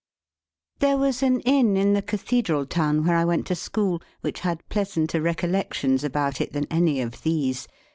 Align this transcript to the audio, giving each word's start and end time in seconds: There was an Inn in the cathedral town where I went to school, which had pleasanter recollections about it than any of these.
There 0.79 0.97
was 0.97 1.21
an 1.21 1.41
Inn 1.41 1.77
in 1.77 1.93
the 1.93 2.01
cathedral 2.01 2.65
town 2.65 3.05
where 3.05 3.15
I 3.15 3.23
went 3.23 3.45
to 3.45 3.55
school, 3.55 4.01
which 4.21 4.39
had 4.39 4.67
pleasanter 4.67 5.21
recollections 5.21 6.03
about 6.03 6.41
it 6.41 6.53
than 6.53 6.65
any 6.71 7.01
of 7.01 7.21
these. 7.21 7.67